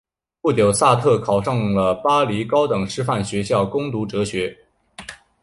[0.41, 4.57] 不久萨特考上了巴黎高等师范学校攻读哲学。